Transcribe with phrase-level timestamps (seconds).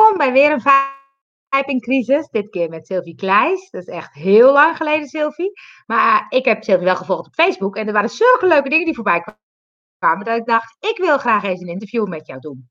[0.00, 0.90] welkom bij weer een
[1.48, 2.28] Vijping Crisis.
[2.28, 3.70] Dit keer met Sylvie Kleijs.
[3.70, 5.52] Dat is echt heel lang geleden, Sylvie.
[5.86, 7.76] Maar ik heb Sylvie wel gevolgd op Facebook.
[7.76, 9.24] En er waren zulke leuke dingen die voorbij
[9.98, 10.24] kwamen.
[10.24, 12.70] Dat ik dacht, ik wil graag eens een interview met jou doen.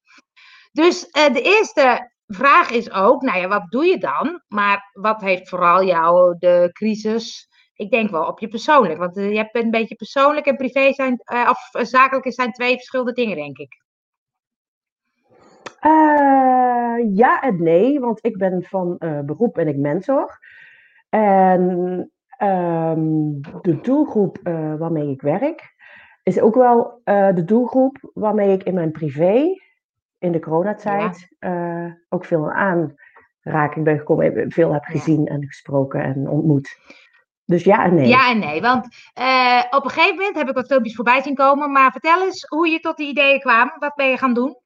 [0.72, 4.44] Dus uh, de eerste vraag is ook, nou ja, wat doe je dan?
[4.48, 9.00] Maar wat heeft vooral jou de crisis ik denk wel op je persoonlijk.
[9.00, 13.36] Want je hebt een beetje persoonlijk en privé zijn, of zakelijk zijn twee verschillende dingen,
[13.36, 13.88] denk ik.
[15.86, 20.40] Uh, ja en nee, want ik ben van uh, beroep en ik mentor.
[21.10, 21.62] En
[22.44, 25.78] um, de doelgroep uh, waarmee ik werk
[26.24, 27.02] is ook wel
[27.34, 29.44] de doelgroep waarmee ik in mijn privé,
[30.20, 31.98] in de coronatijd, ja.
[32.10, 32.96] ook veel aan
[33.44, 34.52] aanraking ben gekomen.
[34.52, 35.32] Veel heb gezien ja.
[35.32, 36.78] en gesproken en ontmoet.
[37.46, 38.08] Dus ja en nee.
[38.08, 38.86] Ja en nee, want
[39.70, 41.72] op een gegeven moment heb ik wat filmpjes voorbij zien komen.
[41.72, 43.72] Maar vertel eens hoe je tot die ideeën kwam.
[43.80, 44.58] Wat ben je gaan doen?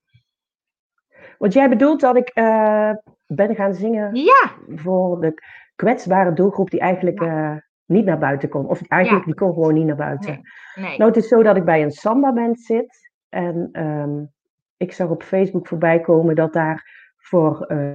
[1.43, 2.91] Want jij bedoelt dat ik uh,
[3.27, 4.51] ben gaan zingen ja.
[4.67, 5.33] voor de
[5.75, 7.53] kwetsbare doelgroep die eigenlijk ja.
[7.53, 8.67] uh, niet naar buiten kon.
[8.67, 9.31] Of eigenlijk, ja.
[9.31, 10.31] die kon gewoon niet naar buiten.
[10.31, 10.85] Nee.
[10.85, 10.97] Nee.
[10.97, 13.11] Nou, het is zo dat ik bij een samba-band zit.
[13.29, 14.31] En um,
[14.77, 17.93] ik zag op Facebook voorbij komen dat daar voor uh,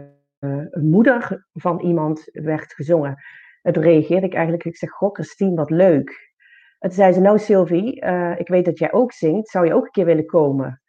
[0.70, 3.16] een moeder van iemand werd gezongen.
[3.62, 6.33] En toen reageerde ik eigenlijk, ik zeg, goh Christine, wat leuk.
[6.78, 8.00] En toen zei ze, nou Sylvie,
[8.36, 9.48] ik weet dat jij ook zingt.
[9.48, 10.83] Zou je ook een keer willen komen?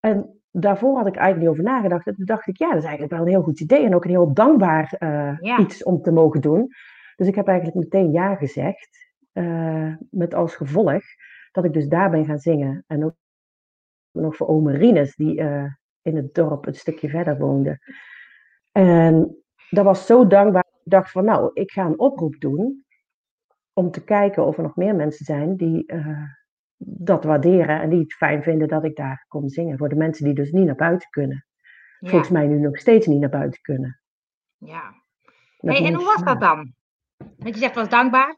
[0.00, 2.06] En daarvoor had ik eigenlijk niet over nagedacht.
[2.06, 3.84] En toen dacht ik, ja, dat is eigenlijk wel een heel goed idee.
[3.84, 5.58] En ook een heel dankbaar uh, ja.
[5.58, 6.68] iets om te mogen doen.
[7.16, 9.12] Dus ik heb eigenlijk meteen ja gezegd.
[9.32, 11.02] Uh, met als gevolg
[11.52, 12.84] dat ik dus daar ben gaan zingen.
[12.86, 13.14] En ook
[14.10, 17.78] nog voor ome Rines, die uh, in het dorp een stukje verder woonde.
[18.72, 19.36] En
[19.70, 20.66] dat was zo dankbaar.
[20.84, 22.84] Ik dacht van, nou, ik ga een oproep doen.
[23.72, 25.92] Om te kijken of er nog meer mensen zijn die
[26.76, 29.78] dat waarderen en die het fijn vinden dat ik daar kom zingen.
[29.78, 31.46] Voor de mensen die dus niet naar buiten kunnen.
[31.98, 32.08] Ja.
[32.08, 34.00] Volgens mij nu nog steeds niet naar buiten kunnen.
[34.56, 34.94] Ja.
[35.58, 36.74] Hey, en hoe was dat dan?
[37.16, 38.36] Want je zegt was dankbaar.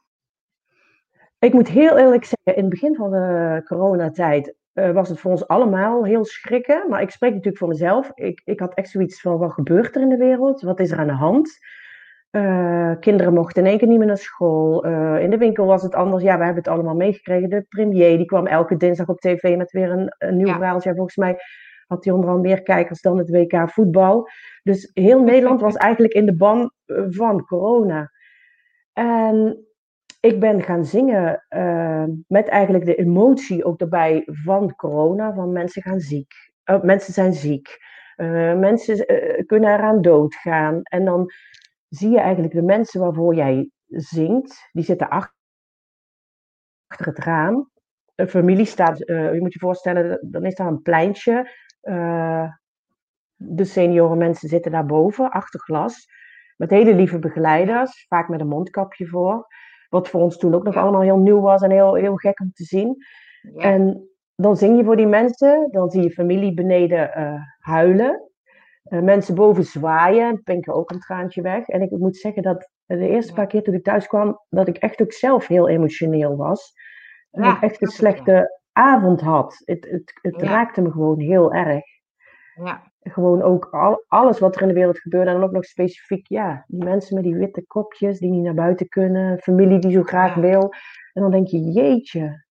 [1.39, 5.31] Ik moet heel eerlijk zeggen, in het begin van de coronatijd uh, was het voor
[5.31, 6.89] ons allemaal heel schrikken.
[6.89, 8.11] Maar ik spreek natuurlijk voor mezelf.
[8.15, 10.61] Ik, ik had echt zoiets van, wat gebeurt er in de wereld?
[10.61, 11.59] Wat is er aan de hand?
[12.37, 14.87] Uh, kinderen mochten in één keer niet meer naar school.
[14.87, 16.23] Uh, in de winkel was het anders.
[16.23, 17.51] Ja, we hebben het allemaal meegekregen.
[17.51, 20.55] De premier die kwam elke dinsdag op tv met weer een, een nieuw ja.
[20.55, 20.95] verhaaltje.
[20.95, 21.37] Volgens mij
[21.87, 24.29] had hij onderal meer kijkers dan het WK voetbal.
[24.63, 26.73] Dus heel Nederland was eigenlijk in de ban
[27.09, 28.11] van corona.
[28.93, 29.67] En
[30.21, 35.35] ik ben gaan zingen uh, met eigenlijk de emotie ook erbij van corona.
[35.35, 36.33] Van mensen gaan ziek.
[36.83, 37.79] mensen zijn ziek.
[38.57, 39.07] mensen
[39.47, 40.81] kunnen eraan doodgaan.
[40.83, 41.31] En dan
[41.97, 45.35] zie je eigenlijk de mensen waarvoor jij zingt, die zitten achter
[46.97, 47.71] het raam.
[48.15, 51.51] Een familie staat, uh, je moet je voorstellen, dan is daar een pleintje.
[51.83, 52.51] Uh,
[53.35, 56.07] de senioren mensen zitten daarboven, achter glas.
[56.57, 59.47] Met hele lieve begeleiders, vaak met een mondkapje voor.
[59.89, 62.53] Wat voor ons toen ook nog allemaal heel nieuw was en heel, heel gek om
[62.53, 62.97] te zien.
[63.53, 63.63] Ja.
[63.63, 68.26] En dan zing je voor die mensen, dan zie je familie beneden uh, huilen.
[68.89, 71.67] Uh, mensen boven zwaaien, pinken ook een traantje weg.
[71.67, 74.77] En ik moet zeggen dat de eerste paar keer toen ik thuis kwam, dat ik
[74.77, 76.73] echt ook zelf heel emotioneel was.
[77.31, 78.61] En ja, ik echt een slechte ja.
[78.73, 79.63] avond had.
[79.65, 80.47] Het, het, het ja.
[80.47, 81.85] raakte me gewoon heel erg.
[82.65, 82.93] Ja.
[83.01, 85.31] Gewoon ook al, alles wat er in de wereld gebeurde.
[85.31, 88.55] En dan ook nog specifiek, ja, die mensen met die witte kopjes die niet naar
[88.55, 89.39] buiten kunnen.
[89.39, 90.73] Familie die zo graag wil.
[91.13, 92.45] En dan denk je, jeetje,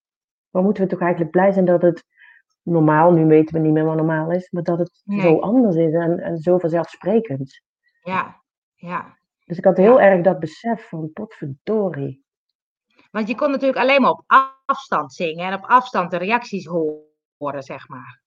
[0.50, 2.04] waar moeten we toch eigenlijk blij zijn dat het
[2.66, 5.22] normaal, nu weten we niet meer wat normaal is, maar dat het nee.
[5.22, 7.62] zo anders is en, en zo vanzelfsprekend.
[8.04, 8.42] Ja,
[8.76, 9.18] ja.
[9.46, 10.06] Dus ik had heel ja.
[10.06, 12.24] erg dat besef van potverdorie.
[13.12, 14.24] Want je kon natuurlijk alleen maar op
[14.66, 18.22] afstand zingen en op afstand de reacties horen, zeg maar.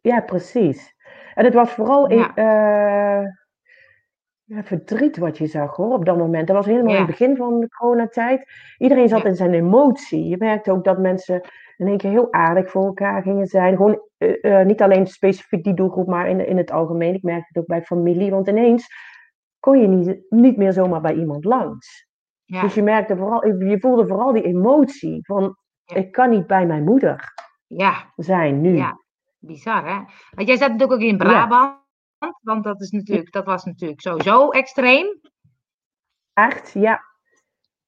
[0.00, 0.94] Ja, precies.
[1.34, 2.36] En het was vooral ja.
[2.36, 3.28] in, uh,
[4.44, 6.46] ja, verdriet wat je zag hoor, op dat moment.
[6.46, 8.50] Dat was helemaal in het begin van de coronatijd.
[8.78, 10.24] Iedereen zat in zijn emotie.
[10.24, 11.40] Je merkte ook dat mensen
[11.76, 13.76] in één keer heel aardig voor elkaar gingen zijn.
[13.76, 17.14] Gewoon uh, uh, niet alleen specifiek die doelgroep, maar in, in het algemeen.
[17.14, 18.86] Ik merkte het ook bij familie, want ineens
[19.60, 22.06] kon je niet, niet meer zomaar bij iemand langs.
[22.44, 22.60] Ja.
[22.60, 25.96] Dus je merkte vooral, je voelde vooral die emotie van, ja.
[25.96, 27.34] ik kan niet bij mijn moeder
[27.66, 28.12] ja.
[28.16, 28.76] zijn nu.
[28.76, 29.00] Ja,
[29.38, 30.00] bizar hè?
[30.30, 31.78] Want jij zat natuurlijk ook in Brabant,
[32.40, 35.20] want dat, is natuurlijk, dat was natuurlijk sowieso extreem.
[36.32, 37.02] Echt, ja.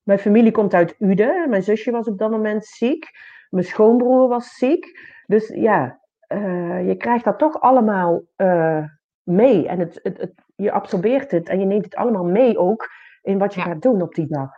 [0.02, 1.48] Mijn familie komt uit Uden.
[1.50, 3.10] Mijn zusje was op dat moment ziek.
[3.50, 5.00] Mijn schoonbroer was ziek.
[5.26, 6.00] Dus ja,
[6.32, 8.84] uh, je krijgt dat toch allemaal uh,
[9.22, 9.68] mee.
[9.68, 12.88] En het, het, het, je absorbeert het en je neemt het allemaal mee ook
[13.22, 13.66] in wat je ja.
[13.66, 14.50] gaat doen op die dag.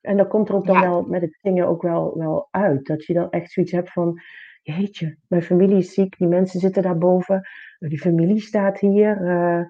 [0.00, 0.88] En dan komt er ook dan ja.
[0.88, 2.86] wel met het zingen ook wel, wel uit.
[2.86, 4.20] Dat je dan echt zoiets hebt van,
[4.62, 7.48] jeetje, mijn familie is ziek, die mensen zitten daarboven,
[7.78, 9.20] die familie staat hier.
[9.20, 9.64] Uh,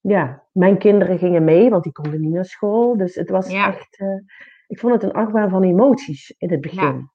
[0.00, 2.96] ja, mijn kinderen gingen mee, want die konden niet naar school.
[2.96, 3.66] Dus het was Ja.
[3.66, 4.18] echt, eh,
[4.66, 6.70] ik vond het een achtbaan van emoties in het Ja.
[6.70, 7.10] begin.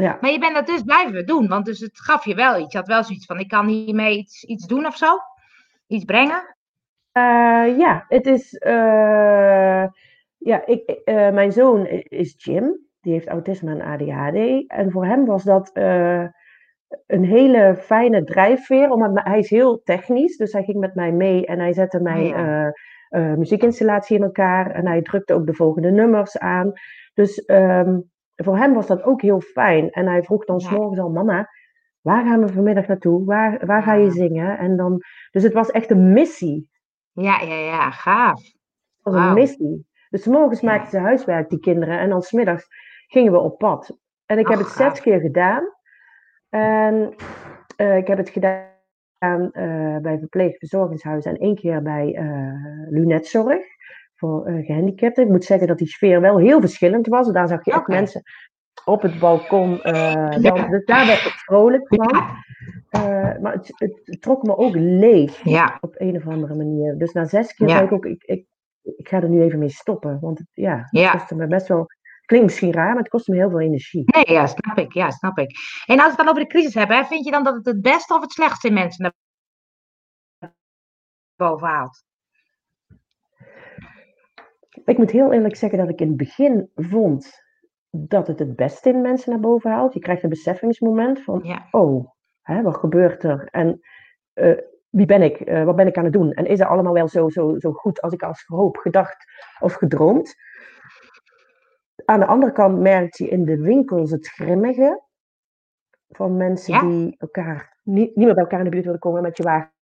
[0.00, 2.72] Ja, Maar je bent dat dus blijven doen, want dus het gaf je wel iets.
[2.72, 5.16] Je had wel zoiets van, ik kan hiermee iets, iets doen of zo?
[5.86, 6.56] Iets brengen?
[7.12, 9.84] Eh, ja het is, eh,
[10.38, 14.64] ja, ik, eh, mijn zoon is Jim, die heeft autisme en ADHD.
[14.70, 15.70] En voor hem was dat
[17.06, 21.46] een hele fijne drijfveer, omdat hij is heel technisch, dus hij ging met mij mee
[21.46, 22.72] en hij zette mijn Ja.
[23.08, 26.72] eh, muziekinstallatie in elkaar en hij drukte ook de volgende nummers aan.
[27.14, 27.98] Dus ehm,
[28.36, 29.90] voor hem was dat ook heel fijn.
[29.90, 30.66] En hij vroeg dan Ja.
[30.66, 31.48] s'morgens al, mama,
[32.00, 33.24] waar gaan we vanmiddag naartoe?
[33.24, 34.58] Waar, waar ga je zingen?
[34.58, 35.00] En dan,
[35.30, 36.70] dus het was echt een missie.
[37.12, 38.40] Ja, ja, ja, gaaf.
[38.42, 38.52] Het
[39.02, 39.86] was een missie.
[40.10, 40.70] Dus 's morgens Ja.
[40.70, 42.66] maakten ze huiswerk, die kinderen, en dan smiddags
[43.06, 43.98] gingen we op pad.
[44.26, 45.64] En ik heb het zes keer gedaan.
[46.48, 47.14] En
[47.76, 48.72] eh, ik heb het gedaan
[49.52, 53.64] eh, bij verpleegverzorgingshuis en één keer bij eh Lunetzorg
[54.24, 55.24] voor eh, gehandicapten.
[55.24, 57.32] Ik moet zeggen dat die sfeer wel heel verschillend was.
[57.32, 57.90] Daar zag je Oké.
[57.90, 58.22] mensen
[58.84, 60.30] op het balkon eh.
[60.70, 62.22] Dus daar werd ik vrolijk van.
[62.88, 63.70] Eh, maar het,
[64.04, 66.98] het trok me ook leeg Ja, op een of andere manier.
[66.98, 67.74] Dus na zes keer Ja.
[67.74, 68.46] zei ik ook, ik, ik,
[68.82, 70.18] ik ga er nu even mee stoppen.
[70.20, 71.86] Want het, ja, het kostte me best wel,
[72.24, 74.02] klinkt misschien raar, maar het kostte me heel veel energie.
[74.04, 74.92] nee, ja, snap ik.
[74.92, 75.50] Ja, snap ik.
[75.86, 77.66] En als we het dan over de crisis hebben, hè, vind je dan dat het
[77.66, 79.12] het beste of het slechtste in mensen naar
[81.36, 82.04] boven haalt?
[84.84, 87.42] Ik moet heel eerlijk zeggen dat ik in het begin vond
[87.90, 89.94] dat het het beste in mensen naar boven haalt.
[89.94, 92.10] Je krijgt een beseffingsmoment van, Ja, oh,
[92.42, 93.48] hè, wat gebeurt er?
[93.50, 93.80] En
[94.32, 94.58] eh,
[94.90, 95.40] wie ben ik?
[95.40, 96.32] Eh, wat ben ik aan het doen?
[96.32, 99.24] En is het allemaal wel zo, zo, zo goed als ik als gehoopt, gedacht
[99.60, 100.34] of gedroomd?
[102.04, 105.02] Aan de andere kant merkt je in de winkels het grimmige
[106.08, 106.80] van mensen Ja.
[106.80, 109.42] die elkaar niet, niet meer bij elkaar in de buurt willen komen met je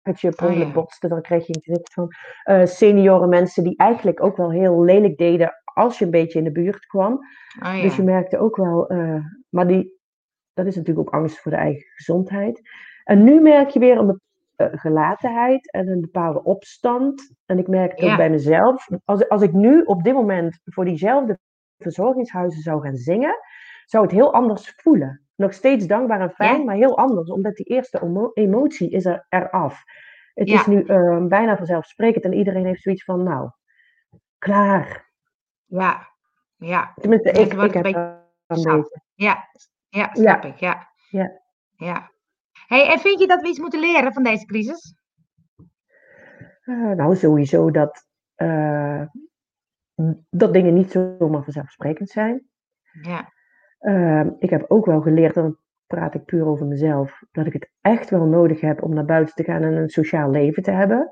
[0.07, 2.09] wagentje per Oh, ongeluk botsten, dan krijg je een gezicht van
[2.43, 6.45] eh, senioren mensen die eigenlijk ook wel heel lelijk deden als je een beetje in
[6.45, 7.21] de buurt kwam.
[7.63, 9.99] oh, Dus je merkte ook wel, eh, maar die,
[10.55, 12.61] dat is natuurlijk ook angst voor de eigen gezondheid.
[13.05, 14.21] En nu merk je weer een
[14.57, 17.35] eh, gelatenheid en een bepaalde opstand.
[17.47, 18.11] En ik merk het Ja.
[18.11, 18.89] ook bij mezelf.
[19.05, 21.39] Als, als ik nu op dit moment voor diezelfde
[21.79, 23.35] verzorgingshuizen zou gaan zingen,
[23.87, 25.21] zou het heel anders voelen.
[25.35, 26.65] Nog steeds dankbaar en fijn, Ja.
[26.65, 29.83] maar heel anders, omdat die eerste emo- emotie is er eraf.
[30.35, 30.61] Het Ja.
[30.61, 33.51] is nu eh, bijna vanzelfsprekend en iedereen heeft zoiets van, nou,
[34.39, 35.11] klaar.
[35.65, 36.09] Ja,
[36.57, 36.93] ja.
[36.95, 38.25] Tenminste, ik, ik heb een beetje.
[39.15, 39.49] Ja,
[39.89, 40.57] ja, snap ik.
[40.57, 40.89] Ja.
[41.11, 41.41] Ja.
[41.77, 42.11] ja.
[42.67, 44.95] Hey, en vind je dat we iets moeten leren van deze crisis?
[46.61, 49.03] Eh, nou, sowieso dat, eh,
[50.31, 52.49] dat dingen niet zomaar vanzelfsprekend zijn.
[53.03, 53.33] Ja,
[53.79, 55.57] Ehm, ik heb ook wel geleerd, dan
[55.87, 59.35] praat ik puur over mezelf, dat ik het echt wel nodig heb om naar buiten
[59.35, 61.11] te gaan en een sociaal leven te hebben.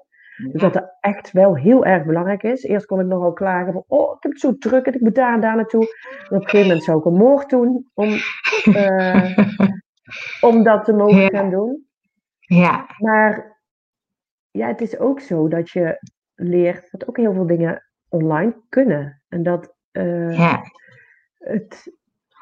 [0.52, 2.62] Dus dat dat echt wel heel erg belangrijk is.
[2.62, 5.14] Eerst kon ik nogal klagen van, oh, ik heb het zo druk en ik moet
[5.14, 5.86] daar en daar naartoe.
[6.08, 8.08] En op een gegeven moment zou ik een moord doen om,
[8.74, 9.38] eh,
[10.40, 11.28] om dat te mogen Ja.
[11.28, 11.86] gaan doen.
[12.38, 13.58] ja, Maar
[14.50, 15.98] ja, het is ook zo dat je
[16.34, 19.22] leert dat ook heel veel dingen online kunnen.
[19.28, 20.62] En dat eh, ja,
[21.38, 21.92] het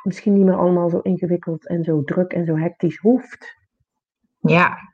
[0.03, 3.57] misschien niet meer allemaal zo ingewikkeld en zo druk en zo hectisch hoeft.
[4.41, 4.91] ja.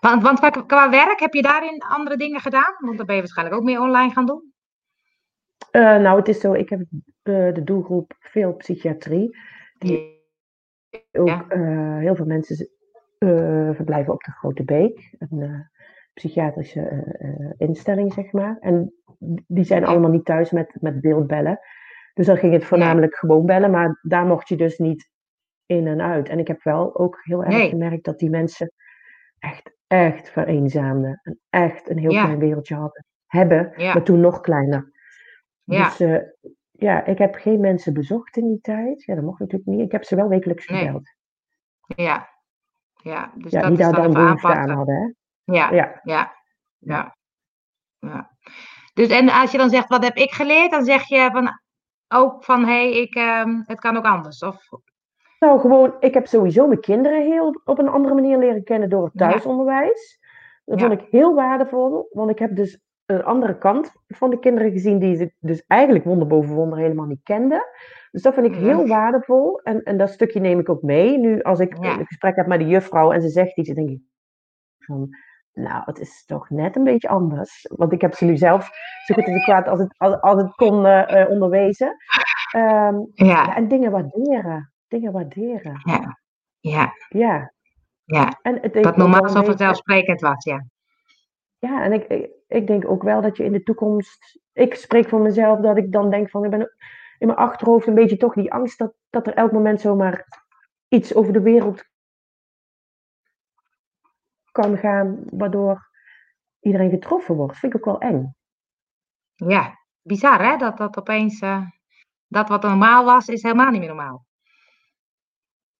[0.00, 2.74] Want, want qua, qua werk, heb je daarin andere dingen gedaan?
[2.78, 4.52] Want dan ben je waarschijnlijk ook meer online gaan doen.
[5.70, 6.80] Eh, nou, het is zo, ik heb
[7.22, 9.36] eh, de doelgroep veel psychiatrie.
[9.78, 10.18] Die
[11.12, 12.68] ook eh, heel veel mensen
[13.74, 15.68] verblijven op de Grote Beek, een
[16.14, 17.04] psychiatrische
[17.58, 18.56] instelling, zeg maar.
[18.60, 18.94] En
[19.46, 21.60] die zijn allemaal niet thuis met, met beeldbellen.
[22.14, 25.10] Dus dan ging het voornamelijk gewoon bellen, maar daar mocht je dus niet
[25.66, 26.28] in en uit.
[26.28, 27.68] En ik heb wel ook heel erg Nee.
[27.68, 28.72] gemerkt dat die mensen
[29.38, 31.20] echt, echt vereenzaamden.
[31.22, 32.24] En echt een heel Ja.
[32.24, 33.04] klein wereldje hadden.
[33.26, 33.92] Hebben, Ja.
[33.92, 34.92] maar toen nog kleiner.
[35.64, 35.84] Ja.
[35.84, 36.18] Dus eh,
[36.70, 39.04] ja, ik heb geen mensen bezocht in die tijd.
[39.04, 39.80] Ja, dat mocht natuurlijk niet.
[39.80, 40.84] Ik heb ze wel wekelijks Nee.
[40.84, 41.08] gebeld.
[41.86, 42.28] Ja,
[43.02, 43.32] ja.
[43.34, 44.94] Dus ja, dat die daar dan behoefte aan hadden.
[44.94, 45.52] Hè?
[45.54, 46.00] Ja, Ja.
[46.02, 46.34] ja,
[46.78, 47.16] ja,
[47.98, 48.30] ja.
[48.94, 50.70] Dus en als je dan zegt, wat heb ik geleerd?
[50.70, 51.59] Dan zeg je van,
[52.14, 54.42] ook van, hé, hey, ik, ehm, het kan ook anders.
[54.42, 54.68] Of,
[55.38, 59.04] Nou, gewoon, ik heb sowieso mijn kinderen heel op een andere manier leren kennen door
[59.04, 60.18] het thuisonderwijs.
[60.64, 60.86] Dat Ja.
[60.88, 64.98] vond ik heel waardevol, want ik heb dus een andere kant van de kinderen gezien
[64.98, 67.62] die ze dus eigenlijk wonder boven wonder helemaal niet kenden.
[68.10, 68.60] Dus dat vind ik Ja.
[68.60, 71.18] heel waardevol en, en dat stukje neem ik ook mee.
[71.18, 71.98] Nu als ik Ja.
[71.98, 74.00] een gesprek heb met de juffrouw en ze zegt iets, dan denk ik
[74.78, 75.08] van,
[75.52, 77.66] nou, het is toch net een beetje anders.
[77.76, 78.70] Want ik heb ze nu zelf
[79.04, 81.96] zo goed en kwaad als het, als, als het kon eh, eh, onderwezen.
[82.50, 84.72] Ehm, ja, en dingen waarderen.
[84.88, 85.80] Dingen waarderen.
[85.84, 86.18] ja,
[86.60, 87.52] ja, Ja.
[88.04, 88.38] ja.
[88.42, 90.64] En het Wat normaal zo vanzelfsprekend was, ja.
[91.58, 94.40] ja, en ik, ik denk ook wel dat je in de toekomst.
[94.52, 96.74] Ik spreek voor mezelf dat ik dan denk van ik ben
[97.18, 100.26] in mijn achterhoofd een beetje toch die angst dat, dat er elk moment zomaar
[100.88, 101.84] iets over de wereld
[104.52, 105.88] kan gaan, waardoor
[106.60, 107.58] iedereen getroffen wordt.
[107.58, 108.34] Vind ik ook wel eng.
[109.34, 111.66] Ja, bizar hè, dat dat opeens, uh,
[112.26, 114.26] dat wat normaal was, is helemaal niet meer normaal.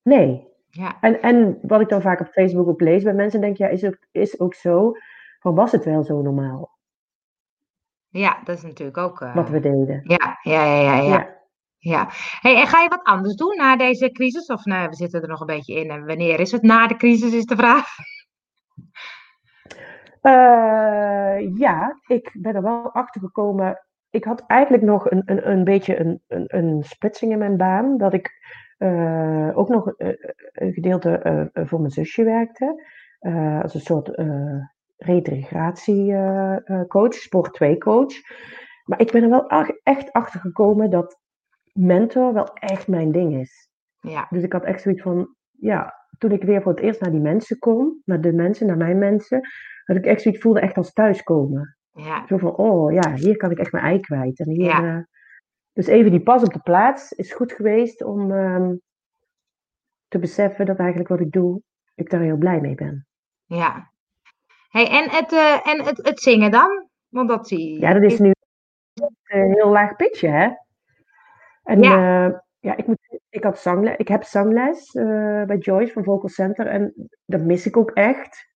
[0.03, 0.49] Nee.
[0.69, 1.01] Ja.
[1.01, 3.69] En, en wat ik dan vaak op Facebook ook lees bij mensen, denk ik, ja,
[3.69, 4.93] is ook, is ook zo,
[5.39, 6.79] van was het wel zo normaal?
[8.09, 9.21] Ja, dat is natuurlijk ook...
[9.21, 10.01] Uh, wat we deden.
[10.05, 11.03] Ja, ja, ja, ja.
[11.03, 11.37] ja.
[11.79, 12.09] ja.
[12.41, 14.47] Hey, en ga je wat anders doen na deze crisis?
[14.47, 15.91] Of nou, we zitten er nog een beetje in.
[15.91, 17.87] En wanneer is het na de crisis, is de vraag.
[20.23, 23.87] Uh, ja, ik ben er wel achter gekomen.
[24.11, 27.99] Ik had eigenlijk nog een, een, een beetje een, een, een splitsing in mijn baan.
[27.99, 28.31] Dat ik
[28.79, 30.09] uh, ook nog uh,
[30.53, 32.85] een gedeelte voor mijn zusje werkte.
[33.63, 34.23] als een soort
[34.97, 38.15] reintegratiecoach, sport 2 coach.
[38.85, 39.47] Maar ik ben er wel
[39.83, 41.21] echt achter gekomen dat
[41.73, 43.69] mentor wel echt mijn ding is.
[44.01, 44.27] Ja.
[44.31, 47.21] Dus ik had echt zoiets van, ja, toen ik weer voor het eerst naar die
[47.21, 49.41] mensen kom, naar de mensen, naar mijn mensen,
[49.85, 51.77] dat ik echt zoiets voelde echt als thuiskomen.
[51.93, 52.27] Ja.
[52.27, 54.39] Zo van, oh ja, hier kan ik echt mijn ei kwijt.
[54.39, 54.83] En hier, ja.
[54.83, 55.03] uh,
[55.73, 58.71] dus even die pas op de plaats is goed geweest om uh,
[60.09, 61.63] te beseffen dat eigenlijk wat ik doe,
[61.95, 63.07] ik daar heel blij mee ben.
[63.45, 63.93] Ja.
[64.69, 66.89] Hey, en het, uh, en het, het zingen dan?
[67.09, 67.81] Want dat zie je.
[67.81, 68.33] Ja, dat is nu
[69.25, 70.49] een heel laag pitje, hè?
[71.63, 74.91] En ja, uh, ja ik, moet, ik, had zangles, ik heb zangles
[75.47, 78.49] bij Joyce van Vocal Center en dat mis ik ook echt.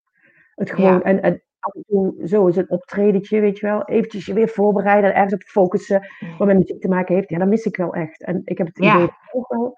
[0.55, 3.85] Het gewoon, en, en af en toe zo is het optredentje, weet je wel.
[3.85, 6.07] Eventjes je weer voorbereiden en ergens op focussen
[6.37, 7.29] wat met muziek te maken heeft.
[7.29, 8.23] Ja, dat mis ik wel echt.
[8.23, 9.77] En ik heb het idee dat het ook wel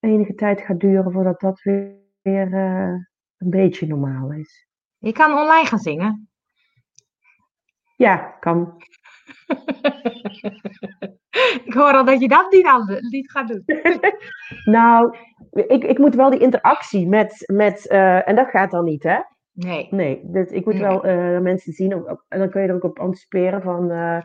[0.00, 2.94] enige tijd gaat duren voordat dat weer, weer uh,
[3.36, 4.66] een beetje normaal is.
[4.98, 6.30] Je kan online gaan zingen.
[7.96, 8.82] Ja, kan.
[11.64, 13.64] ik hoor al dat je dat niet, aan, niet gaat doen.
[14.74, 15.16] nou,
[15.50, 19.18] ik, ik moet wel die interactie met, met uh, en dat gaat dan niet, hè?
[19.52, 19.88] Nee.
[19.90, 21.92] Nee, dus ik moet wel uh, mensen zien
[22.28, 24.20] en dan kun je er ook op anticiperen van, uh,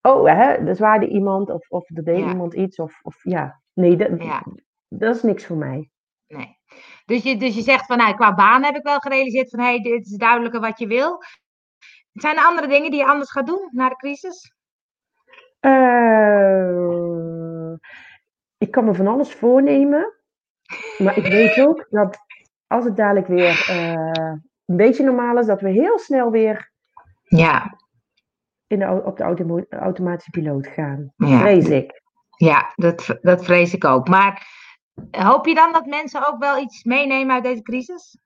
[0.00, 3.96] oh, hè, er zwaarde iemand of, of er deed iemand iets of, of ja, nee,
[3.96, 4.44] dat, ja.
[4.88, 5.90] dat is niks voor mij.
[6.26, 6.58] Nee.
[7.04, 9.66] Dus je, dus je zegt van, nou, qua baan heb ik wel gerealiseerd van, hé,
[9.66, 11.18] hey, dit is duidelijker wat je wil.
[12.12, 14.52] Zijn er andere dingen die je anders gaat doen na de crisis?
[15.66, 16.82] Uh,
[18.58, 20.14] ik kan me van alles voornemen.
[20.98, 22.18] Maar ik weet ook dat
[22.66, 26.70] als het dadelijk weer uh, een beetje normaal is, dat we heel snel weer
[27.22, 27.78] ja.
[28.66, 31.12] in de, op de automatische piloot gaan.
[31.16, 31.38] Ja.
[31.38, 32.02] Vrees ik.
[32.36, 34.08] Ja, dat, dat vrees ik ook.
[34.08, 34.46] Maar
[35.10, 38.18] hoop je dan dat mensen ook wel iets meenemen uit deze crisis?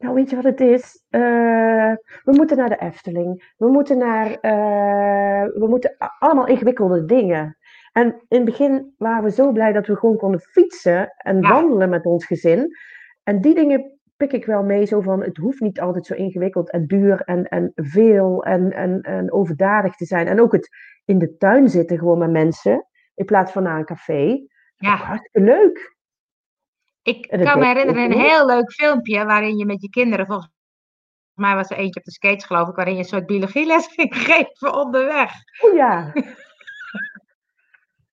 [0.00, 1.04] Nou, weet je wat het is?
[1.10, 1.92] Uh,
[2.24, 3.52] we moeten naar de Efteling.
[3.56, 4.28] We moeten naar.
[4.28, 7.56] Uh, we moeten allemaal ingewikkelde dingen.
[7.92, 11.48] En in het begin waren we zo blij dat we gewoon konden fietsen en ja.
[11.48, 12.76] wandelen met ons gezin.
[13.22, 16.70] En die dingen pik ik wel mee, zo van het hoeft niet altijd zo ingewikkeld
[16.70, 20.26] en duur en, en veel en, en, en overdadig te zijn.
[20.26, 20.68] En ook het
[21.04, 24.46] in de tuin zitten gewoon met mensen, in plaats van naar een café.
[24.76, 24.96] Ja.
[24.96, 25.98] Hartstikke leuk.
[27.02, 30.50] Ik kan me herinneren een heel leuk filmpje waarin je met je kinderen, volgens
[31.34, 34.16] mij was er eentje op de skates geloof ik, waarin je een soort biologieles ging
[34.26, 35.32] geven onderweg.
[35.60, 36.12] Oh ja.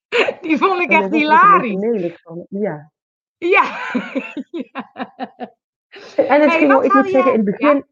[0.41, 2.13] Die vond ik echt hilarisch.
[2.49, 2.91] Ja.
[3.37, 3.63] Ja.
[6.15, 7.85] En het ging, ik moet zeggen, in het begin,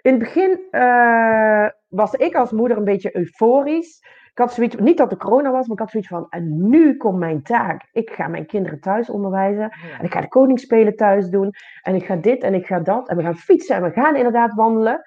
[0.00, 4.00] in het begin uh, was ik als moeder een beetje euforisch.
[4.32, 6.96] Ik had zoiets, niet dat de corona was, maar ik had zoiets van, en nu
[6.96, 7.88] komt mijn taak.
[7.92, 9.70] Ik ga mijn kinderen thuis onderwijzen.
[9.98, 11.50] En ik ga de koningsspelen thuis doen.
[11.82, 13.08] En ik ga dit en ik ga dat.
[13.08, 15.02] En we gaan fietsen en we gaan inderdaad wandelen.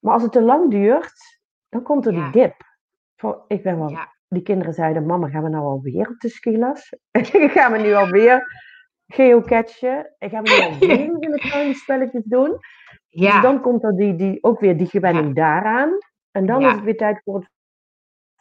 [0.00, 2.54] Maar als het te lang duurt, dan komt er die dip.
[3.46, 6.92] Ik ben wel, Die kinderen zeiden, mama, gaan we nou alweer op de skilas?
[7.56, 8.46] gaan we nu alweer
[9.06, 10.14] geocachen.
[10.18, 12.58] En gaan we dan weer in de spelletjes doen.
[13.08, 13.32] Ja.
[13.32, 15.98] Dus dan komt er die, die, ook weer die gewenning daaraan.
[16.30, 17.52] En dan is het weer tijd voor het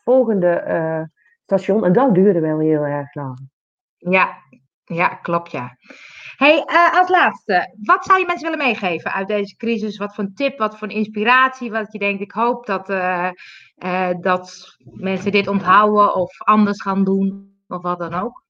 [0.04, 1.02] volgende uh,
[1.44, 1.86] station.
[1.86, 3.50] En dat duurde wel heel erg lang.
[3.98, 4.38] Ja,
[4.84, 5.78] ja klopt ja.
[6.38, 9.98] Hey, uh, als laatste, wat zou je mensen willen meegeven uit deze crisis?
[9.98, 13.30] Wat voor een tip, wat voor een inspiratie, wat je denkt, ik hoop dat, uh,
[14.20, 18.44] dat mensen dit onthouden of anders gaan doen, of wat dan ook?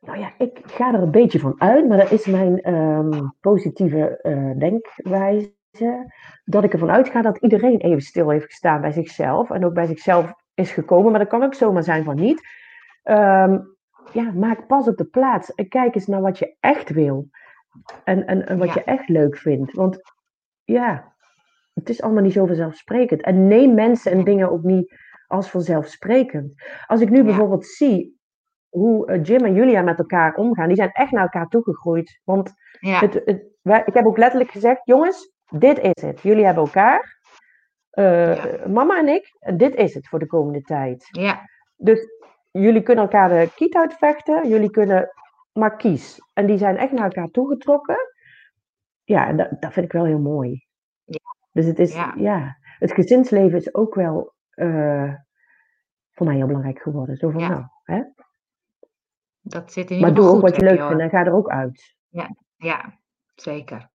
[0.00, 4.18] Nou ja, ik ga er een beetje van uit, maar dat is mijn um, positieve
[4.58, 5.55] denkwijze.
[6.44, 9.50] Dat ik ervan uitga dat iedereen even stil heeft gestaan bij zichzelf.
[9.50, 12.40] En ook bij zichzelf is gekomen, maar dat kan ook zomaar zijn van niet.
[13.04, 13.76] Um,
[14.12, 15.54] ja, maak pas op de plaats.
[15.54, 17.28] En kijk eens naar wat je echt wil.
[18.04, 18.74] En, en, en wat ja.
[18.74, 19.72] je echt leuk vindt.
[19.72, 19.98] Want
[20.64, 21.14] ja,
[21.74, 23.22] het is allemaal niet zo vanzelfsprekend.
[23.22, 24.94] En neem mensen en dingen ook niet
[25.26, 26.54] als vanzelfsprekend.
[26.86, 27.24] Als ik nu Ja.
[27.24, 28.18] bijvoorbeeld zie
[28.68, 32.20] hoe eh, Jim en Julia met elkaar omgaan, die zijn echt naar elkaar toegegroeid.
[32.24, 36.20] Want Ja, het, het, wij- ik heb ook letterlijk gezegd, jongens, dit is het.
[36.20, 37.14] Jullie hebben elkaar.
[37.90, 41.08] Eh, Mama en ik, dit is het voor de komende tijd.
[41.10, 42.00] ja, Dus
[42.50, 45.10] jullie kunnen elkaar de kiet uitvechten, jullie kunnen
[45.52, 46.18] maar kies.
[46.32, 47.96] En die zijn echt naar elkaar toegetrokken.
[49.04, 50.66] Ja, en dat, dat vind ik wel heel mooi.
[51.04, 51.18] Ja.
[51.52, 52.14] Dus het is, Ja.
[52.16, 55.14] ja, het gezinsleven is ook wel eh,
[56.10, 57.16] voor mij heel belangrijk geworden.
[57.16, 57.48] Zo van, Ja.
[57.48, 58.02] nou, hè?
[59.40, 61.96] dat zit in Maar doe ook wat je leuk vindt en ga er ook uit.
[62.56, 62.98] Ja,
[63.34, 63.90] zeker.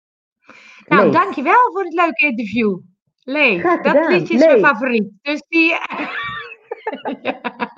[0.87, 2.79] Nou, dankjewel voor het leuke interview.
[3.25, 4.13] Graag dat gedaan.
[4.13, 5.13] liedje is mijn favoriet.
[5.23, 5.69] Dus die...
[5.69, 7.41] Ja.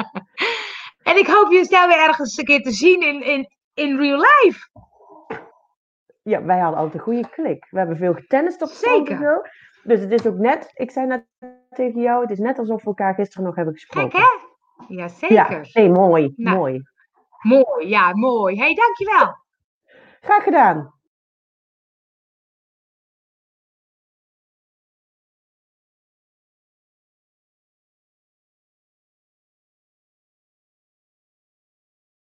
[1.03, 4.17] En ik hoop je snel weer ergens een keer te zien in, in, in real
[4.19, 4.69] life.
[6.23, 7.67] Ja, wij hadden altijd een goede klik.
[7.71, 9.17] We hebben veel getennist op Zeker.
[9.17, 9.41] zo.
[9.83, 11.27] Dus het is ook net, ik zei net
[11.71, 14.19] tegen jou, het is net alsof we elkaar gisteren nog hebben Kijk, gesproken.
[14.19, 14.95] hè?
[14.95, 15.35] Jazeker.
[15.35, 16.57] Ja, nee, mooi, Nou.
[16.57, 16.83] mooi.
[17.43, 18.57] Mooi, ja, mooi.
[18.57, 19.35] Hé, hey, dankjewel.
[20.21, 20.95] Graag gedaan.